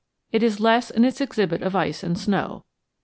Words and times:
It 0.31 0.41
is 0.41 0.59
less 0.59 0.89
in 0.89 1.05
its 1.05 1.21
exhibit 1.21 1.61
of 1.61 1.75
ice 1.75 2.01
and 2.01 2.17
snow. 2.17 2.65